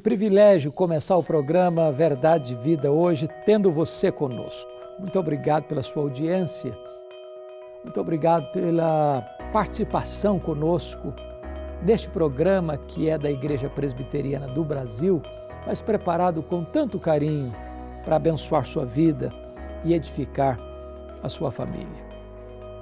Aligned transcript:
Privilégio 0.00 0.72
começar 0.72 1.14
o 1.18 1.22
programa 1.22 1.92
Verdade 1.92 2.54
e 2.54 2.56
Vida 2.56 2.90
hoje, 2.90 3.28
tendo 3.44 3.70
você 3.70 4.10
conosco. 4.10 4.70
Muito 4.98 5.18
obrigado 5.18 5.64
pela 5.64 5.82
sua 5.82 6.02
audiência, 6.02 6.76
muito 7.84 8.00
obrigado 8.00 8.50
pela 8.50 9.20
participação 9.52 10.38
conosco 10.38 11.12
neste 11.82 12.08
programa 12.08 12.78
que 12.78 13.10
é 13.10 13.18
da 13.18 13.30
Igreja 13.30 13.68
Presbiteriana 13.68 14.48
do 14.48 14.64
Brasil, 14.64 15.20
mas 15.66 15.82
preparado 15.82 16.42
com 16.42 16.64
tanto 16.64 16.98
carinho 16.98 17.54
para 18.02 18.16
abençoar 18.16 18.64
sua 18.64 18.86
vida 18.86 19.30
e 19.84 19.92
edificar 19.92 20.58
a 21.22 21.28
sua 21.28 21.50
família. 21.50 22.08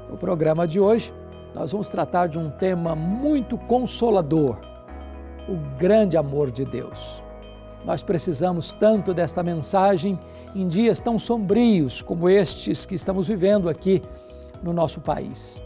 No 0.08 0.16
programa 0.16 0.68
de 0.68 0.78
hoje, 0.78 1.12
nós 1.52 1.72
vamos 1.72 1.90
tratar 1.90 2.28
de 2.28 2.38
um 2.38 2.48
tema 2.48 2.94
muito 2.94 3.58
consolador 3.58 4.67
o 5.48 5.56
grande 5.78 6.16
amor 6.16 6.50
de 6.50 6.64
Deus. 6.64 7.22
Nós 7.84 8.02
precisamos 8.02 8.72
tanto 8.74 9.14
desta 9.14 9.42
mensagem 9.42 10.18
em 10.54 10.68
dias 10.68 11.00
tão 11.00 11.18
sombrios 11.18 12.02
como 12.02 12.28
estes 12.28 12.84
que 12.84 12.94
estamos 12.94 13.26
vivendo 13.28 13.68
aqui 13.68 14.02
no 14.62 14.72
nosso 14.72 15.00
país. 15.00 15.60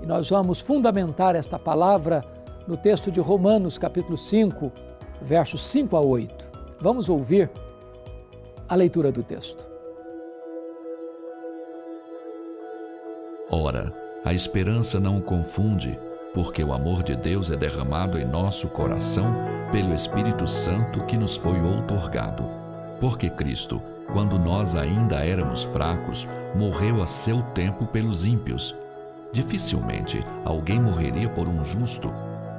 E 0.00 0.06
nós 0.06 0.28
vamos 0.28 0.60
fundamentar 0.60 1.34
esta 1.34 1.58
palavra 1.58 2.24
no 2.66 2.76
texto 2.76 3.10
de 3.10 3.20
Romanos, 3.20 3.76
capítulo 3.76 4.16
5, 4.16 4.70
versos 5.20 5.62
5 5.68 5.96
a 5.96 6.00
8. 6.00 6.44
Vamos 6.80 7.08
ouvir 7.08 7.50
a 8.68 8.74
leitura 8.74 9.10
do 9.10 9.22
texto. 9.22 9.64
Ora, 13.50 13.92
a 14.24 14.32
esperança 14.32 14.98
não 14.98 15.20
confunde 15.20 15.98
porque 16.34 16.64
o 16.64 16.72
amor 16.72 17.04
de 17.04 17.14
Deus 17.14 17.52
é 17.52 17.56
derramado 17.56 18.18
em 18.18 18.26
nosso 18.26 18.68
coração 18.68 19.32
pelo 19.70 19.94
Espírito 19.94 20.48
Santo 20.48 21.06
que 21.06 21.16
nos 21.16 21.36
foi 21.36 21.60
outorgado. 21.60 22.44
Porque 23.00 23.30
Cristo, 23.30 23.80
quando 24.12 24.36
nós 24.36 24.74
ainda 24.74 25.24
éramos 25.24 25.62
fracos, 25.62 26.26
morreu 26.56 27.00
a 27.00 27.06
seu 27.06 27.40
tempo 27.54 27.86
pelos 27.86 28.24
ímpios. 28.24 28.74
Dificilmente 29.32 30.26
alguém 30.44 30.80
morreria 30.80 31.28
por 31.28 31.48
um 31.48 31.64
justo, 31.64 32.12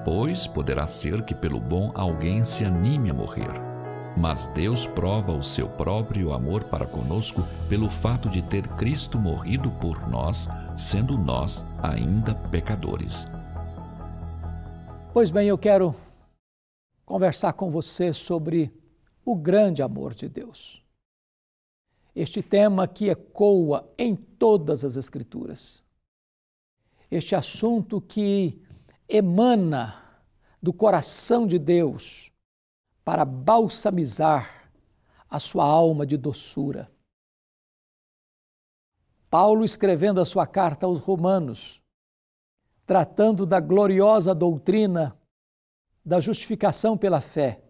pois 0.06 0.48
poderá 0.48 0.88
ser 0.88 1.22
que 1.24 1.36
pelo 1.36 1.60
bom 1.60 1.92
alguém 1.94 2.46
se 2.46 2.64
anime 2.64 3.10
a 3.10 3.14
morrer. 3.14 3.52
Mas 4.16 4.48
Deus 4.56 4.88
prova 4.88 5.34
o 5.34 5.44
seu 5.44 5.68
próprio 5.68 6.32
amor 6.32 6.64
para 6.64 6.86
conosco 6.86 7.46
pelo 7.68 7.90
fato 7.90 8.30
de 8.30 8.42
ter 8.42 8.66
Cristo 8.70 9.20
morrido 9.20 9.70
por 9.70 10.10
nós, 10.10 10.48
sendo 10.74 11.18
nós 11.18 11.66
ainda 11.84 12.34
pecadores. 12.34 13.28
Pois 15.16 15.32
bem, 15.32 15.48
eu 15.48 15.58
quero 15.58 15.96
conversar 17.06 17.54
com 17.54 17.70
você 17.70 18.12
sobre 18.12 18.78
o 19.24 19.34
grande 19.34 19.82
amor 19.82 20.14
de 20.14 20.28
Deus. 20.28 20.84
Este 22.14 22.44
tema 22.44 22.86
que 22.86 23.08
ecoa 23.08 23.90
em 23.98 24.14
todas 24.14 24.84
as 24.84 24.98
Escrituras. 24.98 25.86
Este 27.10 27.34
assunto 27.34 28.02
que 28.02 28.62
emana 29.08 30.22
do 30.62 30.74
coração 30.74 31.48
de 31.48 31.58
Deus 31.58 32.30
para 33.06 33.24
balsamizar 33.24 34.70
a 35.30 35.40
sua 35.40 35.64
alma 35.64 36.06
de 36.06 36.18
doçura. 36.18 36.92
Paulo, 39.30 39.64
escrevendo 39.64 40.20
a 40.20 40.26
sua 40.26 40.46
carta 40.46 40.86
aos 40.86 41.00
Romanos, 41.00 41.82
tratando 42.86 43.46
da 43.46 43.60
gloriosa 43.60 44.36
doutrina 44.36 45.18
da 46.04 46.20
justificação 46.20 46.98
pela 46.98 47.20
fé. 47.20 47.62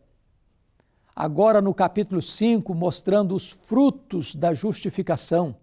Agora, 1.16 1.62
no 1.62 1.74
capítulo 1.74 2.22
5, 2.22 2.74
mostrando 2.76 3.34
os 3.34 3.52
frutos 3.52 4.36
da 4.36 4.54
justificação: 4.54 5.56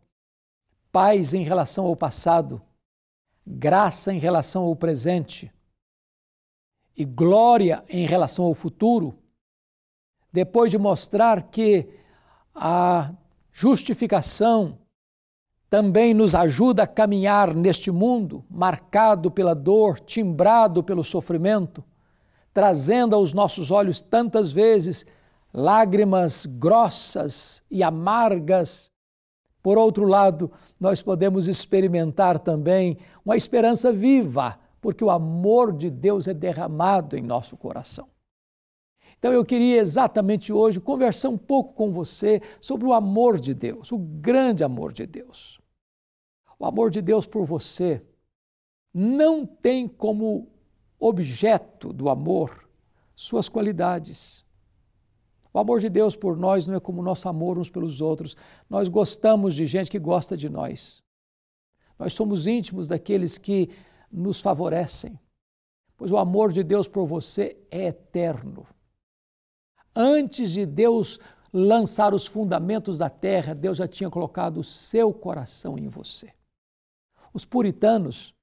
paz 0.91 1.35
em 1.35 1.43
relação 1.43 1.85
ao 1.85 1.95
passado, 1.95 2.63
graça 3.47 4.13
em 4.13 4.19
relação 4.19 4.63
ao 4.63 4.75
presente 4.75 5.53
e 6.97 7.05
glória 7.05 7.85
em 7.89 8.07
relação 8.07 8.47
ao 8.47 8.55
futuro. 8.55 9.19
Depois 10.33 10.71
de 10.71 10.79
mostrar 10.79 11.43
que 11.51 11.89
a 12.55 13.13
justificação 13.53 14.79
também 15.73 16.13
nos 16.13 16.35
ajuda 16.35 16.83
a 16.83 16.87
caminhar 16.87 17.55
neste 17.55 17.91
mundo 17.91 18.45
marcado 18.51 19.31
pela 19.31 19.55
dor, 19.55 19.99
timbrado 19.99 20.85
pelo 20.85 21.03
sofrimento, 21.03 21.83
trazendo 22.53 23.17
aos 23.17 23.33
nossos 23.33 23.71
olhos 23.71 23.99
tantas 23.99 24.53
vezes 24.53 25.07
lágrimas 25.51 26.45
grossas 26.45 27.63
e 27.71 27.83
amargas. 27.83 28.91
Por 29.63 29.79
outro 29.79 30.05
lado, 30.05 30.53
nós 30.79 31.01
podemos 31.01 31.49
experimentar 31.49 32.39
também 32.39 32.99
uma 33.25 33.35
esperança 33.35 33.91
viva, 33.91 34.59
porque 34.79 35.03
o 35.03 35.09
amor 35.09 35.75
de 35.75 35.89
Deus 35.89 36.29
é 36.29 36.35
derramado 36.35 37.17
em 37.17 37.23
nosso 37.23 37.57
coração. 37.57 38.09
Então 39.19 39.33
eu 39.33 39.43
queria 39.43 39.81
exatamente 39.81 40.53
hoje 40.53 40.79
conversar 40.79 41.31
um 41.31 41.39
pouco 41.39 41.73
com 41.73 41.91
você 41.91 42.43
sobre 42.61 42.87
o 42.87 42.93
amor 42.93 43.41
de 43.41 43.55
Deus, 43.55 43.91
o 43.91 43.97
grande 43.97 44.63
amor 44.63 44.93
de 44.93 45.07
Deus. 45.07 45.62
O 46.63 46.67
amor 46.67 46.93
de 46.93 47.03
Deus 47.03 47.27
por 47.27 47.45
você 47.45 48.01
não 48.95 49.45
tem 49.45 49.89
como 49.89 50.49
objeto 50.97 51.93
do 51.93 52.09
amor 52.09 52.69
suas 53.17 53.49
qualidades. 53.49 54.45
O 55.53 55.59
amor 55.59 55.81
de 55.81 55.89
Deus 55.89 56.15
por 56.15 56.37
nós 56.37 56.65
não 56.65 56.77
é 56.77 56.79
como 56.79 57.01
o 57.01 57.05
nosso 57.05 57.29
amor 57.29 57.59
uns 57.59 57.69
pelos 57.69 58.01
outros. 58.01 58.37
Nós 58.71 58.89
gostamos 58.89 59.57
de 59.57 59.67
gente 59.67 59.91
que 59.91 59.99
gosta 59.99 60.37
de 60.37 60.49
nós. 60.49 61.03
Nós 61.99 62.13
somos 62.13 62.47
íntimos 62.47 62.87
daqueles 62.87 63.39
que 63.39 63.69
nos 64.09 64.41
favorecem. 64.41 65.19
Pois 65.97 66.13
o 66.13 66.17
amor 66.17 66.53
de 66.53 66.63
Deus 66.63 66.87
por 66.87 67.09
você 67.09 67.57
é 67.73 67.89
eterno. 67.89 68.65
Antes 69.97 70.53
de 70.53 70.65
Deus 70.65 71.19
lançar 71.53 72.15
os 72.15 72.25
fundamentos 72.25 72.99
da 72.99 73.11
terra, 73.11 73.53
Deus 73.53 73.79
já 73.79 73.89
tinha 73.89 74.09
colocado 74.09 74.59
o 74.59 74.65
seu 74.65 75.13
coração 75.13 75.77
em 75.77 75.89
você. 75.89 76.33
Os 77.33 77.45
puritanos 77.45 78.35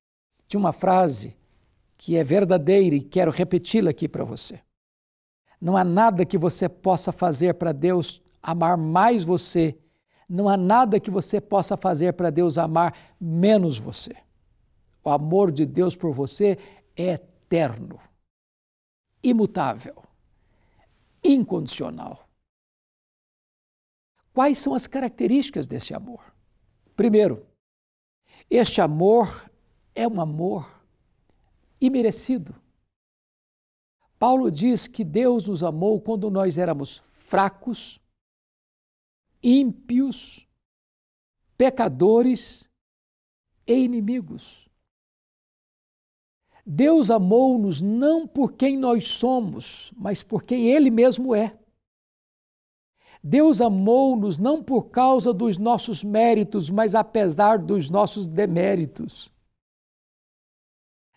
tinham 0.48 0.62
uma 0.62 0.74
frase 0.74 1.38
que 1.98 2.16
é 2.16 2.24
verdadeira 2.24 2.96
e 2.96 3.02
quero 3.02 3.32
repeti-la 3.32 3.92
aqui 3.92 4.08
para 4.08 4.24
você. 4.24 4.62
Não 5.62 5.76
há 5.76 5.84
nada 5.84 6.26
que 6.26 6.38
você 6.38 6.70
possa 6.70 7.12
fazer 7.12 7.56
para 7.56 7.72
Deus 7.72 8.22
amar 8.42 8.78
mais 8.78 9.24
você. 9.24 9.78
Não 10.28 10.48
há 10.48 10.56
nada 10.56 11.00
que 11.00 11.12
você 11.12 11.42
possa 11.42 11.76
fazer 11.76 12.14
para 12.14 12.30
Deus 12.30 12.58
amar 12.58 13.16
menos 13.20 13.78
você. 13.78 14.16
O 15.04 15.10
amor 15.10 15.52
de 15.52 15.66
Deus 15.66 15.96
por 15.96 16.14
você 16.14 16.58
é 16.96 17.14
eterno, 17.14 18.00
imutável, 19.24 20.04
incondicional. 21.24 22.30
Quais 24.34 24.58
são 24.58 24.74
as 24.74 24.88
características 24.88 25.68
desse 25.68 25.94
amor? 25.94 26.22
Primeiro, 26.96 27.46
este 28.50 28.82
amor 28.82 29.50
é 29.94 30.08
um 30.08 30.20
amor 30.20 30.82
imerecido. 31.80 32.56
Paulo 34.18 34.50
diz 34.52 34.88
que 34.88 35.03
Deus 35.03 35.47
nos 35.47 35.64
amou 35.64 36.02
quando 36.02 36.29
nós 36.32 36.58
éramos 36.58 36.97
fracos, 36.97 38.02
ímpios, 39.41 40.47
pecadores 41.58 42.70
e 43.68 43.73
inimigos. 43.73 44.68
Deus 46.66 47.12
amou-nos 47.12 47.82
não 47.82 48.28
por 48.28 48.53
quem 48.53 48.78
nós 48.78 49.08
somos, 49.08 49.91
mas 49.96 50.23
por 50.23 50.44
quem 50.44 50.70
Ele 50.70 50.90
mesmo 50.90 51.35
é. 51.35 51.59
Deus 53.22 53.60
amou-nos 53.60 54.38
não 54.38 54.64
por 54.64 54.90
causa 54.90 55.34
dos 55.34 55.58
nossos 55.58 56.04
méritos, 56.04 56.70
mas 56.70 56.96
apesar 56.96 57.60
dos 57.60 57.90
nossos 57.90 58.28
deméritos. 58.28 59.32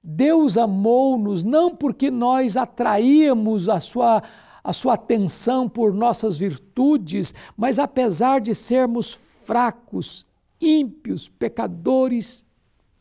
Deus 0.02 0.58
amou-nos 0.58 1.44
não 1.44 1.76
porque 1.76 2.10
nós 2.10 2.56
atraíamos 2.56 3.68
a 3.68 3.78
sua, 3.78 4.20
a 4.64 4.72
sua 4.72 4.94
atenção 4.94 5.68
por 5.68 5.94
nossas 5.94 6.38
virtudes, 6.38 7.32
mas 7.56 7.78
apesar 7.78 8.40
de 8.40 8.52
sermos 8.52 9.12
fracos, 9.12 10.26
ímpios, 10.60 11.28
pecadores 11.28 12.44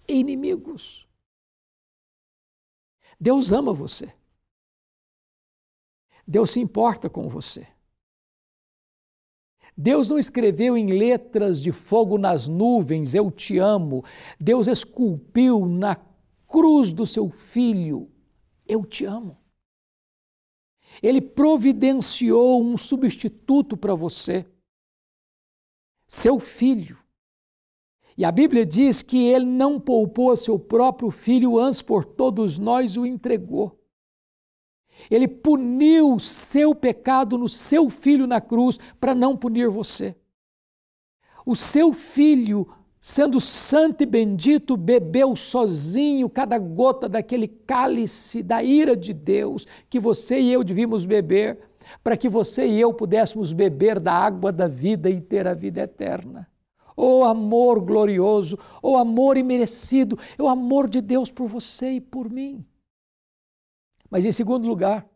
e 0.07 0.19
inimigos. 0.19 1.07
Deus 3.19 3.51
ama 3.51 3.73
você. 3.73 4.13
Deus 6.27 6.51
se 6.51 6.59
importa 6.59 7.09
com 7.09 7.27
você. 7.27 7.67
Deus 9.81 10.09
não 10.09 10.19
escreveu 10.19 10.77
em 10.77 10.93
letras 10.95 11.59
de 11.59 11.71
fogo 11.71 12.19
nas 12.19 12.47
nuvens, 12.47 13.15
eu 13.15 13.31
te 13.31 13.57
amo. 13.57 14.05
Deus 14.39 14.67
esculpiu 14.67 15.65
na 15.65 15.95
cruz 16.47 16.91
do 16.91 17.07
seu 17.07 17.31
filho, 17.31 18.07
eu 18.67 18.85
te 18.85 19.05
amo. 19.05 19.39
Ele 21.01 21.19
providenciou 21.19 22.61
um 22.61 22.77
substituto 22.77 23.75
para 23.75 23.95
você, 23.95 24.45
seu 26.07 26.39
filho. 26.39 26.99
E 28.15 28.23
a 28.23 28.31
Bíblia 28.31 28.63
diz 28.63 29.01
que 29.01 29.17
ele 29.17 29.45
não 29.45 29.79
poupou 29.79 30.37
seu 30.37 30.59
próprio 30.59 31.09
filho, 31.09 31.57
antes 31.57 31.81
por 31.81 32.05
todos 32.05 32.59
nós 32.59 32.97
o 32.97 33.05
entregou. 33.05 33.80
Ele 35.09 35.27
puniu 35.27 36.19
seu 36.19 36.75
pecado 36.75 37.37
no 37.37 37.49
seu 37.49 37.89
filho 37.89 38.27
na 38.27 38.39
cruz 38.39 38.77
para 38.99 39.15
não 39.15 39.35
punir 39.35 39.69
você. 39.69 40.15
O 41.45 41.55
seu 41.55 41.91
filho 41.93 42.67
sendo 43.01 43.41
santo 43.41 44.03
e 44.03 44.05
bendito, 44.05 44.77
bebeu 44.77 45.35
sozinho 45.35 46.29
cada 46.29 46.59
gota 46.59 47.09
daquele 47.09 47.47
cálice 47.47 48.43
da 48.43 48.61
ira 48.61 48.95
de 48.95 49.11
Deus 49.11 49.65
que 49.89 49.99
você 49.99 50.39
e 50.39 50.53
eu 50.53 50.63
devíamos 50.63 51.03
beber, 51.03 51.57
para 52.03 52.15
que 52.15 52.29
você 52.29 52.67
e 52.67 52.79
eu 52.79 52.93
pudéssemos 52.93 53.53
beber 53.53 53.99
da 53.99 54.13
água 54.13 54.51
da 54.51 54.67
vida 54.67 55.09
e 55.09 55.19
ter 55.19 55.47
a 55.47 55.55
vida 55.55 55.81
eterna. 55.81 56.47
O 56.95 57.21
oh, 57.21 57.23
amor 57.23 57.79
glorioso, 57.79 58.59
o 58.83 58.91
oh, 58.91 58.97
amor 58.97 59.35
imerecido, 59.35 60.19
é 60.37 60.43
o 60.43 60.47
amor 60.47 60.87
de 60.87 61.01
Deus 61.01 61.31
por 61.31 61.47
você 61.47 61.93
e 61.93 62.01
por 62.01 62.29
mim. 62.29 62.63
Mas 64.11 64.25
em 64.25 64.31
segundo 64.33 64.67
lugar, 64.67 65.09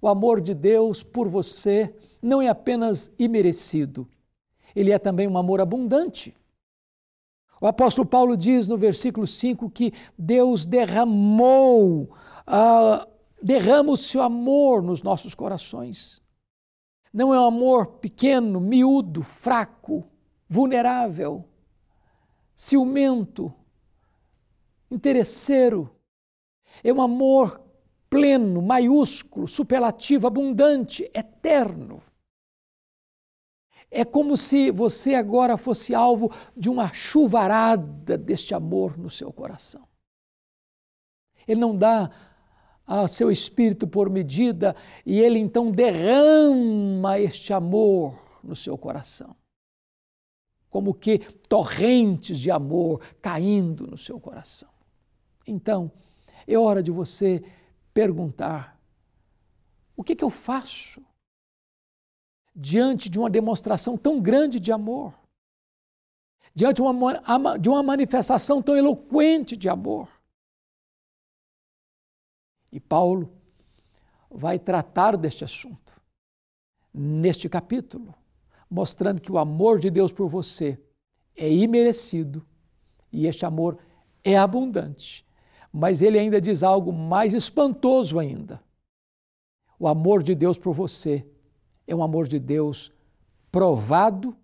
o 0.00 0.08
amor 0.08 0.40
de 0.40 0.54
Deus 0.54 1.02
por 1.02 1.28
você 1.28 1.94
não 2.22 2.40
é 2.40 2.48
apenas 2.48 3.12
imerecido, 3.18 4.08
ele 4.74 4.90
é 4.90 4.98
também 4.98 5.28
um 5.28 5.36
amor 5.36 5.60
abundante. 5.60 6.34
O 7.60 7.66
apóstolo 7.66 8.06
Paulo 8.06 8.36
diz 8.36 8.66
no 8.66 8.78
versículo 8.78 9.26
5 9.26 9.68
que 9.70 9.92
Deus 10.16 10.64
derramou, 10.64 12.04
uh, 12.46 13.06
derrama 13.42 13.92
o 13.92 13.96
seu 13.96 14.22
amor 14.22 14.82
nos 14.82 15.02
nossos 15.02 15.34
corações. 15.34 16.22
Não 17.12 17.34
é 17.34 17.40
um 17.40 17.44
amor 17.44 17.86
pequeno, 17.98 18.60
miúdo, 18.60 19.22
fraco, 19.22 20.06
vulnerável, 20.48 21.44
ciumento, 22.54 23.52
interesseiro. 24.90 25.90
É 26.84 26.92
um 26.92 27.02
amor 27.02 27.67
pleno, 28.10 28.62
maiúsculo, 28.62 29.46
superlativo, 29.46 30.26
abundante, 30.26 31.10
eterno. 31.14 32.02
É 33.90 34.04
como 34.04 34.36
se 34.36 34.70
você 34.70 35.14
agora 35.14 35.56
fosse 35.56 35.94
alvo 35.94 36.30
de 36.54 36.68
uma 36.68 36.92
chuvarada 36.92 38.18
deste 38.18 38.54
amor 38.54 38.98
no 38.98 39.08
seu 39.08 39.32
coração. 39.32 39.86
Ele 41.46 41.60
não 41.60 41.74
dá 41.76 42.10
a 42.86 43.08
seu 43.08 43.30
espírito 43.30 43.86
por 43.86 44.10
medida 44.10 44.76
e 45.04 45.20
ele 45.20 45.38
então 45.38 45.70
derrama 45.70 47.18
este 47.18 47.52
amor 47.52 48.40
no 48.42 48.54
seu 48.54 48.76
coração. 48.76 49.34
Como 50.68 50.92
que 50.92 51.18
torrentes 51.48 52.38
de 52.38 52.50
amor 52.50 53.00
caindo 53.22 53.86
no 53.86 53.96
seu 53.96 54.20
coração. 54.20 54.68
Então, 55.46 55.90
é 56.46 56.58
hora 56.58 56.82
de 56.82 56.90
você 56.90 57.42
perguntar: 57.98 58.80
o 59.96 60.04
que, 60.04 60.14
que 60.14 60.22
eu 60.22 60.30
faço 60.30 61.04
diante 62.54 63.08
de 63.08 63.18
uma 63.18 63.28
demonstração 63.28 63.98
tão 63.98 64.20
grande 64.20 64.60
de 64.60 64.70
amor, 64.70 65.12
diante 66.54 66.76
de 66.76 66.82
uma, 66.82 67.58
de 67.58 67.68
uma 67.68 67.82
manifestação 67.82 68.62
tão 68.62 68.76
eloquente 68.76 69.56
de 69.56 69.68
amor. 69.68 70.08
E 72.70 72.78
Paulo 72.78 73.32
vai 74.30 74.60
tratar 74.60 75.16
deste 75.16 75.42
assunto 75.42 76.00
neste 76.94 77.48
capítulo, 77.48 78.14
mostrando 78.70 79.20
que 79.20 79.30
o 79.30 79.38
amor 79.38 79.78
de 79.80 79.90
Deus 79.90 80.12
por 80.12 80.28
você 80.28 80.80
é 81.36 81.50
imerecido 81.50 82.46
e 83.12 83.26
este 83.26 83.44
amor 83.44 83.78
é 84.24 84.36
abundante. 84.36 85.27
Mas 85.72 86.02
ele 86.02 86.18
ainda 86.18 86.40
diz 86.40 86.62
algo 86.62 86.92
mais 86.92 87.34
espantoso 87.34 88.18
ainda. 88.18 88.62
O 89.78 89.86
amor 89.86 90.22
de 90.22 90.34
Deus 90.34 90.58
por 90.58 90.74
você 90.74 91.26
é 91.86 91.94
um 91.94 92.02
amor 92.02 92.26
de 92.26 92.38
Deus 92.38 92.92
provado 93.50 94.36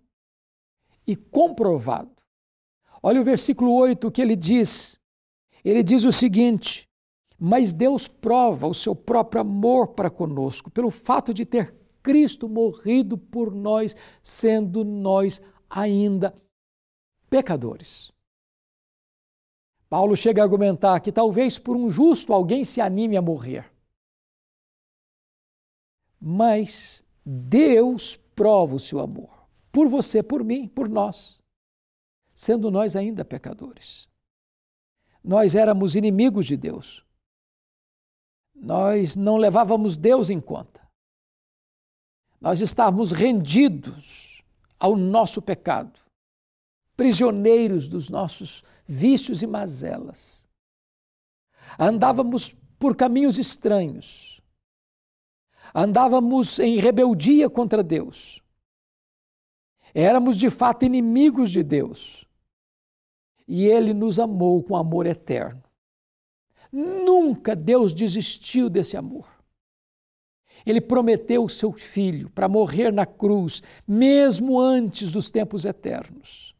e 1.05 1.15
comprovado. 1.15 2.11
Olha 3.01 3.21
o 3.21 3.23
versículo 3.23 3.73
8 3.73 4.09
que 4.11 4.21
ele 4.21 4.35
diz. 4.35 4.99
Ele 5.63 5.83
diz 5.83 6.03
o 6.05 6.11
seguinte: 6.11 6.89
Mas 7.37 7.73
Deus 7.73 8.07
prova 8.07 8.67
o 8.67 8.73
seu 8.73 8.95
próprio 8.95 9.41
amor 9.41 9.89
para 9.89 10.09
conosco, 10.09 10.71
pelo 10.71 10.89
fato 10.89 11.33
de 11.33 11.45
ter 11.45 11.73
Cristo 12.01 12.47
morrido 12.47 13.17
por 13.17 13.53
nós, 13.53 13.95
sendo 14.21 14.83
nós 14.83 15.41
ainda 15.69 16.33
pecadores. 17.29 18.14
Paulo 19.89 20.15
chega 20.15 20.41
a 20.41 20.45
argumentar 20.45 20.99
que 20.99 21.11
talvez 21.11 21.59
por 21.59 21.75
um 21.75 21.89
justo 21.89 22.33
alguém 22.33 22.63
se 22.63 22.81
anime 22.81 23.15
a 23.15 23.21
morrer. 23.21 23.71
Mas 26.19 27.03
Deus 27.25 28.15
prova 28.15 28.75
o 28.75 28.79
seu 28.79 28.99
amor 28.99 29.35
por 29.75 29.89
você, 29.89 30.23
por 30.23 30.41
mim, 30.41 30.69
por 30.69 30.87
nós, 30.87 31.37
sendo 32.33 32.71
nós 32.71 32.95
ainda 32.95 33.25
pecadores. 33.25 34.07
Nós 35.21 35.53
éramos 35.53 35.95
inimigos 35.95 36.45
de 36.45 36.55
Deus. 36.55 37.05
Nós 38.55 39.17
não 39.17 39.35
levávamos 39.35 39.97
Deus 39.97 40.29
em 40.29 40.39
conta. 40.39 40.81
Nós 42.39 42.61
estávamos 42.61 43.11
rendidos 43.11 44.41
ao 44.79 44.95
nosso 44.95 45.41
pecado, 45.41 45.99
prisioneiros 46.95 47.87
dos 47.87 48.09
nossos 48.09 48.63
vícios 48.87 49.41
e 49.41 49.47
mazelas. 49.47 50.47
Andávamos 51.77 52.55
por 52.77 52.95
caminhos 52.95 53.37
estranhos 53.37 54.35
andávamos 55.73 56.59
em 56.59 56.77
rebeldia 56.77 57.49
contra 57.49 57.81
Deus. 57.81 58.41
Éramos 59.93 60.37
de 60.37 60.49
fato 60.49 60.85
inimigos 60.85 61.51
de 61.51 61.63
Deus. 61.63 62.25
E 63.47 63.65
Ele 63.65 63.93
nos 63.93 64.19
amou 64.19 64.61
com 64.63 64.75
amor 64.75 65.05
eterno. 65.05 65.63
Nunca 66.71 67.55
Deus 67.55 67.93
desistiu 67.93 68.69
desse 68.69 68.97
amor. 68.97 69.27
Ele 70.65 70.81
prometeu 70.81 71.43
o 71.43 71.49
seu 71.49 71.71
filho 71.71 72.29
para 72.31 72.49
morrer 72.49 72.91
na 72.91 73.05
cruz, 73.05 73.61
mesmo 73.87 74.59
antes 74.59 75.11
dos 75.11 75.29
tempos 75.29 75.63
eternos 75.63 76.54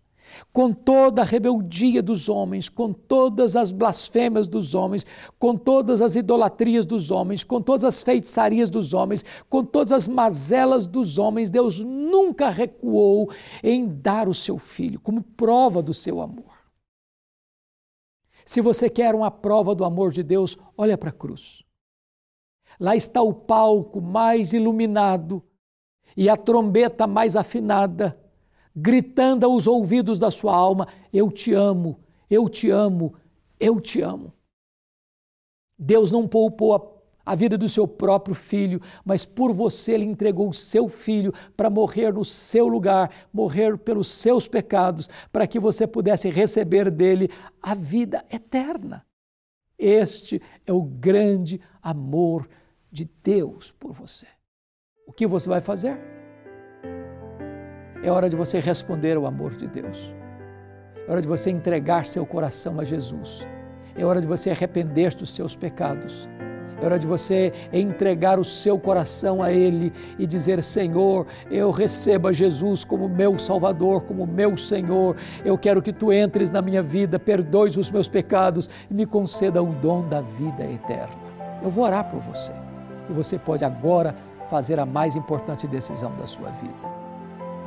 com 0.52 0.72
toda 0.72 1.22
a 1.22 1.26
rebeldia 1.26 2.02
dos 2.02 2.30
homens, 2.30 2.70
com 2.70 2.92
todas 2.94 3.56
as 3.56 3.72
blasfêmias 3.72 4.48
dos 4.48 4.74
homens, 4.74 5.06
com 5.38 5.56
todas 5.56 6.02
as 6.02 6.16
idolatrias 6.16 6.86
dos 6.86 7.12
homens, 7.12 7.44
com 7.44 7.62
todas 7.62 7.84
as 7.84 8.04
feitiçarias 8.04 8.70
dos 8.70 8.94
homens, 8.94 9.24
com 9.50 9.64
todas 9.64 9.92
as 9.92 10.08
mazelas 10.08 10.88
dos 10.88 11.18
homens, 11.18 11.50
Deus 11.50 11.80
nunca 11.80 12.50
recuou 12.50 13.30
em 13.64 13.88
dar 13.88 14.28
o 14.28 14.34
seu 14.34 14.58
filho 14.58 15.00
como 15.00 15.22
prova 15.22 15.82
do 15.82 15.94
seu 15.94 16.22
amor. 16.22 16.56
Se 18.46 18.62
você 18.62 18.90
quer 18.90 19.16
uma 19.16 19.32
prova 19.32 19.74
do 19.74 19.84
amor 19.84 20.12
de 20.12 20.22
Deus, 20.22 20.58
olha 20.78 20.98
para 20.98 21.10
a 21.10 21.14
cruz. 21.14 21.64
Lá 22.80 22.96
está 22.96 23.22
o 23.22 23.34
palco 23.34 24.02
mais 24.02 24.54
iluminado 24.54 25.42
e 26.16 26.30
a 26.30 26.38
trombeta 26.38 27.08
mais 27.08 27.36
afinada 27.36 28.20
gritando 28.76 29.46
aos 29.46 29.68
ouvidos 29.68 30.20
da 30.20 30.30
sua 30.30 30.56
alma: 30.56 30.88
Eu 31.14 31.32
te 31.32 31.54
amo, 31.54 32.00
eu 32.30 32.50
te 32.50 32.70
amo, 32.70 33.14
eu 33.60 33.80
te 33.80 34.02
amo. 34.02 34.34
Deus 35.78 36.12
não 36.12 36.28
poupou 36.28 36.76
a, 36.76 37.32
a 37.34 37.36
vida 37.36 37.58
do 37.58 37.70
seu 37.70 37.88
próprio 37.88 38.36
filho, 38.36 38.82
mas 39.04 39.26
por 39.26 39.54
você 39.54 39.94
ele 39.94 40.06
entregou 40.06 40.50
o 40.50 40.54
seu 40.54 40.88
filho 40.88 41.34
para 41.56 41.70
morrer 41.70 42.14
no 42.14 42.26
seu 42.26 42.68
lugar, 42.68 43.28
morrer 43.34 43.78
pelos 43.78 44.08
seus 44.08 44.48
pecados, 44.48 45.10
para 45.32 45.48
que 45.48 45.60
você 45.60 45.86
pudesse 45.88 46.30
receber 46.30 46.90
dele 46.90 47.30
a 47.62 47.74
vida 47.74 48.26
eterna. 48.32 49.06
Este 49.78 50.42
é 50.66 50.72
o 50.72 50.82
grande 50.82 51.60
amor 51.82 52.48
de 52.90 53.10
Deus 53.22 53.72
por 53.74 53.92
você. 53.92 54.28
O 55.06 55.12
que 55.12 55.28
você 55.28 55.50
vai 55.50 55.60
fazer? 55.60 56.15
É 58.06 58.12
hora 58.12 58.30
de 58.30 58.36
você 58.36 58.60
responder 58.60 59.18
ao 59.18 59.26
amor 59.26 59.56
de 59.56 59.66
Deus. 59.66 60.14
É 61.08 61.12
hora 61.12 61.20
de 61.20 61.28
você 61.28 61.50
entregar 61.50 62.06
seu 62.06 62.24
coração 62.24 62.80
a 62.80 62.84
Jesus. 62.84 63.48
É 63.98 64.06
hora 64.06 64.22
de 64.22 64.28
você 64.28 64.52
arrepender 64.52 65.16
dos 65.16 65.34
seus 65.34 65.56
pecados. 65.56 66.30
É 66.80 66.86
hora 66.86 67.00
de 67.00 67.08
você 67.08 67.52
entregar 67.74 68.38
o 68.40 68.44
seu 68.44 68.78
coração 68.78 69.42
a 69.42 69.52
Ele 69.52 69.92
e 70.20 70.28
dizer: 70.28 70.62
Senhor, 70.62 71.26
eu 71.50 71.72
recebo 71.72 72.28
a 72.28 72.32
Jesus 72.32 72.86
como 72.86 73.10
meu 73.10 73.40
Salvador, 73.40 74.04
como 74.04 74.28
meu 74.28 74.56
Senhor. 74.56 75.18
Eu 75.44 75.58
quero 75.58 75.82
que 75.82 75.92
tu 75.92 76.14
entres 76.14 76.52
na 76.52 76.62
minha 76.62 76.84
vida, 76.84 77.18
perdoes 77.18 77.76
os 77.76 77.90
meus 77.90 78.08
pecados 78.08 78.70
e 78.88 78.94
me 78.94 79.08
conceda 79.08 79.64
o 79.64 79.74
dom 79.74 80.08
da 80.08 80.22
vida 80.22 80.64
eterna. 80.64 81.26
Eu 81.64 81.72
vou 81.72 81.84
orar 81.84 82.08
por 82.12 82.20
você. 82.20 82.54
e 83.10 83.14
você 83.14 83.40
pode 83.40 83.66
agora 83.66 84.16
fazer 84.48 84.80
a 84.80 84.86
mais 84.86 85.16
importante 85.16 85.66
decisão 85.66 86.16
da 86.18 86.28
sua 86.28 86.52
vida. 86.52 87.05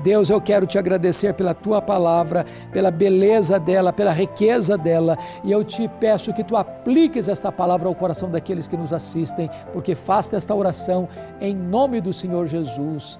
Deus, 0.03 0.31
eu 0.31 0.41
quero 0.41 0.67
te 0.67 0.79
agradecer 0.79 1.35
pela 1.35 1.55
tua 1.55 1.81
palavra, 1.81 2.45
pela 2.73 2.91
beleza 2.91 3.59
dela, 3.59 3.93
pela 3.93 4.13
riqueza 4.13 4.77
dela, 4.77 5.17
e 5.45 5.51
eu 5.51 5.65
te 5.65 5.89
peço 6.01 6.33
que 6.33 6.45
tu 6.45 6.57
apliques 6.57 7.29
esta 7.29 7.51
palavra 7.51 7.89
ao 7.89 7.95
coração 7.95 8.31
daqueles 8.31 8.69
que 8.69 8.77
nos 8.77 8.93
assistem, 8.93 9.51
porque 9.73 9.95
faça 9.95 10.37
esta 10.37 10.55
oração 10.55 11.09
em 11.41 11.55
nome 11.55 12.01
do 12.01 12.13
Senhor 12.13 12.47
Jesus. 12.47 13.19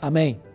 Amém. 0.00 0.45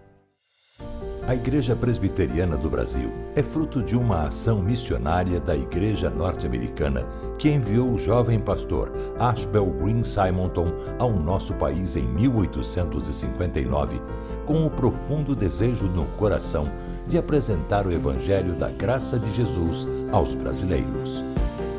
A 1.32 1.34
Igreja 1.34 1.74
Presbiteriana 1.78 2.58
do 2.58 2.70
Brasil 2.70 3.10
é 3.38 3.42
fruto 3.42 3.82
de 3.82 3.96
uma 3.96 4.28
ação 4.28 4.62
missionária 4.62 5.40
da 5.40 5.56
Igreja 5.56 6.10
Norte-Americana 6.10 7.08
que 7.40 7.50
enviou 7.50 7.94
o 7.94 7.98
jovem 7.98 8.38
pastor 8.38 8.92
Ashbel 9.18 9.68
Green 9.68 10.04
Simonton 10.04 10.74
ao 11.00 11.10
nosso 11.10 11.54
país 11.54 11.96
em 11.96 12.06
1859, 12.06 14.02
com 14.46 14.66
o 14.66 14.70
profundo 14.70 15.34
desejo 15.34 15.86
no 15.86 16.06
coração 16.18 16.70
de 17.08 17.18
apresentar 17.18 17.88
o 17.88 17.94
Evangelho 17.94 18.52
da 18.56 18.70
graça 18.70 19.18
de 19.18 19.34
Jesus 19.34 19.88
aos 20.12 20.36
brasileiros. 20.36 21.24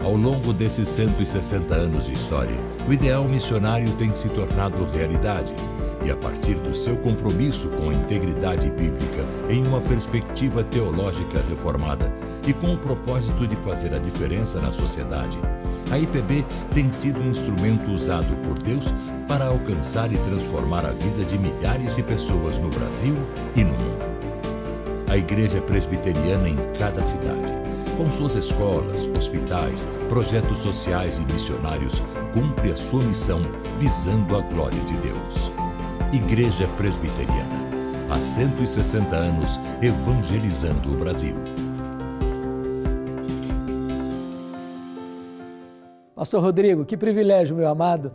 Ao 0.02 0.16
longo 0.16 0.54
desses 0.54 0.88
160 0.88 1.75
anos 1.75 2.06
de 2.06 2.14
história, 2.14 2.56
o 2.88 2.92
ideal 2.94 3.25
missionário 3.25 3.92
tem 3.97 4.14
se 4.14 4.30
tornado 4.30 4.82
realidade 4.87 5.54
e 6.04 6.11
a 6.11 6.16
partir 6.16 6.54
do 6.54 6.75
seu 6.75 6.97
compromisso 6.97 7.68
com 7.68 7.90
a 7.90 7.94
integridade 7.94 8.71
bíblica 8.71 9.26
em 9.49 9.66
uma 9.66 9.80
perspectiva 9.80 10.64
teológica 10.64 11.42
reformada 11.49 12.12
e 12.47 12.52
com 12.52 12.75
o 12.75 12.78
propósito 12.78 13.47
de 13.47 13.56
fazer 13.56 13.94
a 13.94 13.99
diferença 13.99 14.61
na 14.61 14.73
sociedade, 14.73 15.38
a 15.90 15.99
IPB 15.99 16.44
tem 16.75 16.90
sido 16.90 17.21
um 17.21 17.30
instrumento 17.30 17.90
usado 17.90 18.35
por 18.47 18.59
Deus 18.59 18.92
para 19.28 19.47
alcançar 19.47 20.12
e 20.12 20.16
transformar 20.16 20.85
a 20.85 20.90
vida 20.90 21.25
de 21.25 21.38
milhares 21.38 21.97
de 21.97 22.02
pessoas 22.02 22.59
no 22.59 22.68
Brasil 22.71 23.14
e 23.54 23.62
no 23.62 23.73
mundo. 23.73 24.12
A 25.09 25.16
Igreja 25.16 25.61
Presbiteriana 25.61 26.49
em 26.49 26.56
cada 26.78 27.02
cidade, 27.02 27.52
com 27.97 28.11
suas 28.11 28.35
escolas, 28.35 29.06
hospitais, 29.14 29.87
projetos 30.09 30.59
sociais 30.59 31.18
e 31.21 31.32
missionários, 31.32 32.02
cumpre 32.32 32.73
a 32.73 32.76
sua 32.76 33.02
missão 33.02 33.42
visando 33.78 34.37
a 34.37 34.40
glória 34.40 34.80
de 34.80 34.97
Deus. 34.97 35.51
Igreja 36.12 36.69
Presbiteriana. 36.76 37.62
Há 38.11 38.21
160 38.21 39.16
anos 39.16 39.59
evangelizando 39.81 40.92
o 40.92 40.97
Brasil. 40.99 41.35
Pastor 46.14 46.42
Rodrigo, 46.42 46.85
que 46.85 46.99
privilégio, 46.99 47.57
meu 47.57 47.66
amado 47.66 48.12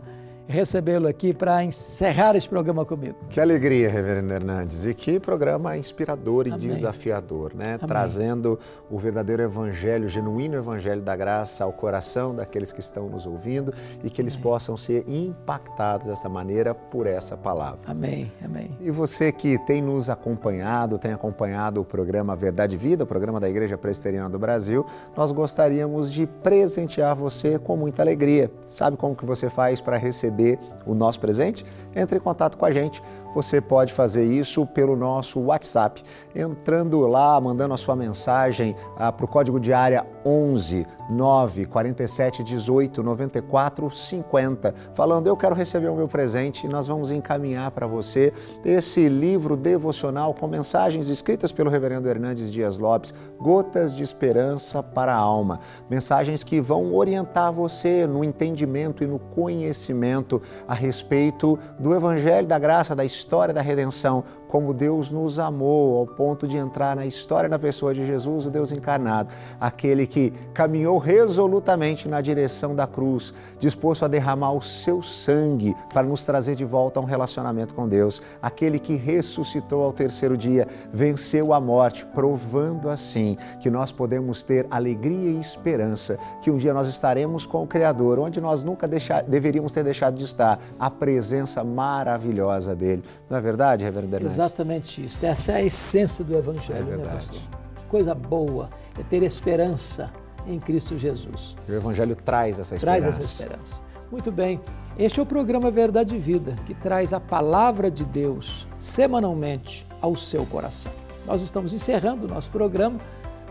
recebê-lo 0.48 1.06
aqui 1.06 1.34
para 1.34 1.62
encerrar 1.62 2.34
esse 2.34 2.48
programa 2.48 2.84
comigo. 2.84 3.16
Que 3.28 3.38
alegria, 3.38 3.90
Reverendo 3.90 4.32
Hernandes. 4.32 4.86
E 4.86 4.94
que 4.94 5.20
programa 5.20 5.76
inspirador 5.76 6.46
e 6.46 6.50
Amém. 6.52 6.68
desafiador, 6.68 7.54
né? 7.54 7.74
Amém. 7.74 7.86
Trazendo 7.86 8.58
o 8.90 8.98
verdadeiro 8.98 9.42
evangelho, 9.42 10.06
o 10.06 10.08
genuíno 10.08 10.56
evangelho 10.56 11.02
da 11.02 11.14
graça 11.14 11.64
ao 11.64 11.72
coração 11.72 12.34
daqueles 12.34 12.72
que 12.72 12.80
estão 12.80 13.08
nos 13.10 13.26
ouvindo 13.26 13.74
e 14.02 14.08
que 14.08 14.22
eles 14.22 14.34
Amém. 14.34 14.42
possam 14.42 14.76
ser 14.76 15.04
impactados 15.06 16.06
dessa 16.06 16.28
maneira 16.30 16.74
por 16.74 17.06
essa 17.06 17.36
palavra. 17.36 17.80
Amém. 17.86 18.32
Amém. 18.42 18.70
E 18.80 18.90
você 18.90 19.30
que 19.30 19.58
tem 19.66 19.82
nos 19.82 20.08
acompanhado, 20.08 20.96
tem 20.98 21.12
acompanhado 21.12 21.82
o 21.82 21.84
programa 21.84 22.34
Verdade 22.34 22.74
e 22.74 22.78
Vida, 22.78 23.04
o 23.04 23.06
programa 23.06 23.38
da 23.38 23.50
Igreja 23.50 23.76
Presbiteriana 23.76 24.30
do 24.30 24.38
Brasil, 24.38 24.86
nós 25.14 25.30
gostaríamos 25.30 26.10
de 26.10 26.26
presentear 26.26 27.14
você 27.14 27.58
com 27.58 27.76
muita 27.76 28.00
alegria. 28.00 28.50
Sabe 28.66 28.96
como 28.96 29.14
que 29.14 29.26
você 29.26 29.50
faz 29.50 29.80
para 29.80 29.98
receber 29.98 30.37
receber 30.38 30.58
o 30.86 30.94
nosso 30.94 31.18
presente, 31.20 31.64
entre 31.94 32.16
em 32.16 32.20
contato 32.20 32.56
com 32.56 32.64
a 32.64 32.70
gente. 32.70 33.02
Você 33.34 33.60
pode 33.60 33.92
fazer 33.92 34.24
isso 34.24 34.64
pelo 34.66 34.96
nosso 34.96 35.40
WhatsApp, 35.40 36.02
entrando 36.34 37.06
lá, 37.06 37.38
mandando 37.40 37.74
a 37.74 37.76
sua 37.76 37.94
mensagem 37.94 38.74
ah, 38.96 39.12
para 39.12 39.24
o 39.24 39.28
código 39.28 39.60
de 39.60 39.72
área 39.72 40.06
11 40.24 40.86
9 41.10 41.66
47 41.66 42.42
18 42.44 43.02
94 43.02 43.90
50, 43.90 44.74
falando 44.94 45.26
eu 45.26 45.36
quero 45.36 45.54
receber 45.54 45.88
o 45.88 45.96
meu 45.96 46.08
presente 46.08 46.66
e 46.66 46.68
nós 46.68 46.86
vamos 46.86 47.10
encaminhar 47.10 47.70
para 47.70 47.86
você 47.86 48.32
esse 48.64 49.08
livro 49.08 49.56
devocional 49.56 50.34
com 50.34 50.46
mensagens 50.46 51.08
escritas 51.08 51.52
pelo 51.52 51.70
reverendo 51.70 52.08
Hernandes 52.08 52.52
Dias 52.52 52.78
Lopes, 52.78 53.14
Gotas 53.38 53.96
de 53.96 54.02
Esperança 54.02 54.82
para 54.82 55.14
a 55.14 55.18
Alma. 55.18 55.60
Mensagens 55.88 56.44
que 56.44 56.60
vão 56.60 56.94
orientar 56.94 57.52
você 57.52 58.06
no 58.06 58.22
entendimento 58.22 59.02
e 59.02 59.06
no 59.06 59.18
conhecimento 59.18 60.40
a 60.66 60.74
respeito 60.74 61.58
do 61.78 61.94
Evangelho 61.94 62.46
da 62.46 62.58
Graça, 62.58 62.94
da 62.94 63.04
história 63.04 63.54
da 63.54 63.60
redenção, 63.60 64.24
como 64.48 64.72
Deus 64.72 65.12
nos 65.12 65.38
amou 65.38 65.98
ao 65.98 66.06
ponto 66.06 66.48
de 66.48 66.56
entrar 66.56 66.96
na 66.96 67.06
história 67.06 67.48
da 67.48 67.58
pessoa 67.58 67.94
de 67.94 68.04
Jesus, 68.04 68.46
o 68.46 68.50
Deus 68.50 68.72
encarnado, 68.72 69.30
aquele 69.60 70.06
que 70.06 70.32
caminhou 70.54 70.98
resolutamente 70.98 72.08
na 72.08 72.20
direção 72.20 72.74
da 72.74 72.86
cruz, 72.86 73.32
disposto 73.58 74.04
a 74.04 74.08
derramar 74.08 74.52
o 74.52 74.62
seu 74.62 75.02
sangue 75.02 75.76
para 75.92 76.06
nos 76.06 76.24
trazer 76.24 76.56
de 76.56 76.64
volta 76.64 76.98
a 76.98 77.02
um 77.02 77.06
relacionamento 77.06 77.74
com 77.74 77.86
Deus, 77.86 78.22
aquele 78.40 78.78
que 78.78 78.96
ressuscitou 78.96 79.84
ao 79.84 79.92
terceiro 79.92 80.36
dia, 80.36 80.66
venceu 80.92 81.52
a 81.52 81.60
morte, 81.60 82.06
provando 82.06 82.88
assim 82.88 83.36
que 83.60 83.70
nós 83.70 83.92
podemos 83.92 84.42
ter 84.42 84.66
alegria 84.70 85.30
e 85.30 85.40
esperança 85.40 86.18
que 86.40 86.50
um 86.50 86.56
dia 86.56 86.72
nós 86.72 86.88
estaremos 86.88 87.44
com 87.44 87.62
o 87.62 87.66
Criador, 87.66 88.18
onde 88.18 88.40
nós 88.40 88.64
nunca 88.64 88.88
deixar, 88.88 89.22
deveríamos 89.22 89.72
ter 89.72 89.84
deixado 89.84 90.16
de 90.16 90.24
estar, 90.24 90.58
a 90.78 90.90
presença 90.90 91.62
maravilhosa 91.62 92.74
dele. 92.74 93.02
Não 93.28 93.36
é 93.36 93.40
verdade, 93.40 93.84
Reverendo? 93.84 94.37
Exatamente 94.38 95.04
isso. 95.04 95.24
Essa 95.24 95.52
é 95.52 95.54
a 95.56 95.62
essência 95.62 96.24
do 96.24 96.36
Evangelho. 96.36 96.78
É 96.78 96.82
né, 96.82 96.96
verdade. 96.96 97.38
Né, 97.38 97.58
coisa 97.88 98.14
boa 98.14 98.70
é 98.98 99.02
ter 99.02 99.22
esperança 99.22 100.12
em 100.46 100.58
Cristo 100.58 100.96
Jesus. 100.96 101.56
O 101.68 101.72
Evangelho 101.72 102.14
traz 102.14 102.58
essa 102.58 102.76
esperança. 102.76 103.00
Traz 103.00 103.18
essa 103.18 103.26
esperança. 103.26 103.82
Muito 104.10 104.30
bem. 104.30 104.60
Este 104.98 105.20
é 105.20 105.22
o 105.22 105.26
programa 105.26 105.70
Verdade 105.70 106.16
e 106.16 106.18
Vida, 106.18 106.56
que 106.66 106.74
traz 106.74 107.12
a 107.12 107.20
palavra 107.20 107.90
de 107.90 108.04
Deus 108.04 108.66
semanalmente 108.78 109.86
ao 110.00 110.16
seu 110.16 110.44
coração. 110.46 110.92
Nós 111.26 111.42
estamos 111.42 111.72
encerrando 111.72 112.26
o 112.26 112.28
nosso 112.28 112.50
programa, 112.50 112.98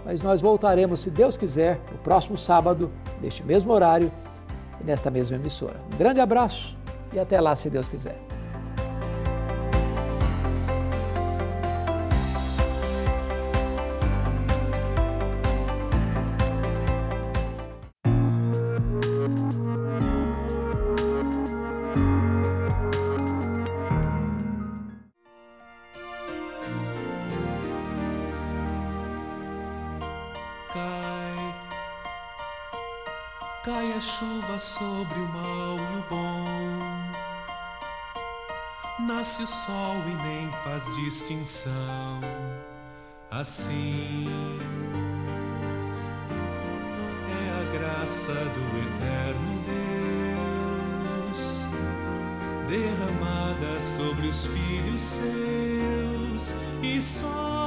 mas 0.04 0.22
nós 0.24 0.42
voltaremos, 0.42 1.00
se 1.00 1.10
Deus 1.10 1.38
quiser, 1.38 1.80
no 1.92 1.98
próximo 2.00 2.38
sábado, 2.38 2.92
neste 3.22 3.44
mesmo 3.44 3.72
horário 3.72 4.12
e 4.82 4.84
nesta 4.84 5.12
mesma 5.12 5.38
emissora. 5.38 5.80
Um 5.94 5.98
grande 5.98 6.20
abraço 6.20 6.76
e 7.14 7.20
até 7.20 7.40
lá, 7.40 7.56
se 7.56 7.70
Deus 7.70 7.88
quiser. 7.88 8.20
Distinção 41.08 42.22
assim. 43.32 44.28
É 47.30 47.50
a 47.60 47.64
graça 47.78 48.34
do 48.34 48.64
eterno 48.86 49.52
Deus 51.36 51.40
derramada 52.68 53.80
sobre 53.80 54.28
os 54.28 54.46
filhos 54.46 55.02
seus 55.02 56.54
e 56.84 57.02
só 57.02 57.67